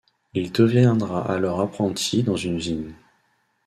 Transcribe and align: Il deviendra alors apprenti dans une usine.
Il 0.33 0.51
deviendra 0.51 1.31
alors 1.31 1.59
apprenti 1.61 2.23
dans 2.23 2.35
une 2.35 2.55
usine. 2.55 2.95